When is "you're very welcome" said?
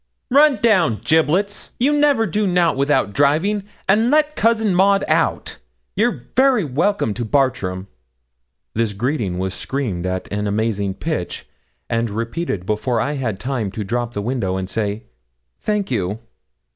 5.95-7.13